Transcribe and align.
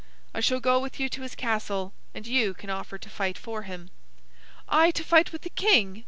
I 0.33 0.39
shall 0.39 0.59
go 0.59 0.79
with 0.79 0.99
you 0.99 1.09
to 1.09 1.21
his 1.21 1.35
castle 1.35 1.93
and 2.15 2.25
you 2.25 2.55
can 2.55 2.71
offer 2.71 2.97
to 2.97 3.07
fight 3.07 3.37
for 3.37 3.61
him." 3.61 3.91
"I 4.67 4.89
to 4.89 5.03
fight 5.03 5.31
with 5.31 5.43
the 5.43 5.51
king!" 5.51 5.99